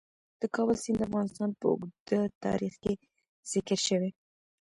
[0.41, 2.93] د کابل سیند د افغانستان په اوږده تاریخ کې
[3.51, 4.09] ذکر شوی.